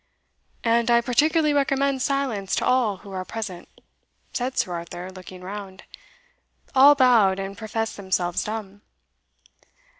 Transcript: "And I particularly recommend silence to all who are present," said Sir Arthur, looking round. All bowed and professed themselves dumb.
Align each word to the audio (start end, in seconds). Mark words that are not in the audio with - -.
"And 0.63 0.89
I 0.89 0.99
particularly 0.99 1.53
recommend 1.53 2.01
silence 2.01 2.55
to 2.55 2.65
all 2.65 2.97
who 2.97 3.11
are 3.11 3.23
present," 3.23 3.69
said 4.33 4.57
Sir 4.57 4.73
Arthur, 4.73 5.11
looking 5.11 5.41
round. 5.41 5.83
All 6.73 6.95
bowed 6.95 7.37
and 7.37 7.55
professed 7.55 7.97
themselves 7.97 8.43
dumb. 8.45 8.81